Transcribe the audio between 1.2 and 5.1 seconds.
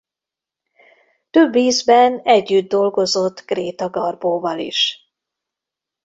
Több ízben együtt dolgozott Greta Garbo-val is.